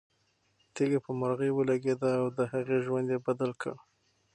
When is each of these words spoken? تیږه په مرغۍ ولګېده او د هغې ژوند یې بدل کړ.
تیږه 0.73 0.99
په 1.05 1.11
مرغۍ 1.19 1.51
ولګېده 1.53 2.09
او 2.21 2.25
د 2.37 2.39
هغې 2.51 2.77
ژوند 2.85 3.07
یې 3.13 3.19
بدل 3.27 3.51
کړ. 3.61 3.73